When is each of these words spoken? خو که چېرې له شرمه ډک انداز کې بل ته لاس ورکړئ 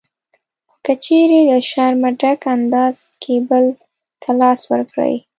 خو 0.69 0.75
که 0.85 0.93
چېرې 1.03 1.39
له 1.49 1.57
شرمه 1.69 2.09
ډک 2.19 2.41
انداز 2.55 2.97
کې 3.21 3.35
بل 3.49 3.65
ته 4.21 4.29
لاس 4.41 4.61
ورکړئ 4.71 5.15